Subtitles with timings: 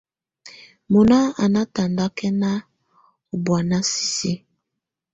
[0.91, 2.51] Mɔna á nà tataŋkɛna
[3.33, 4.31] ɔ̀ bɔ̀ána sisi.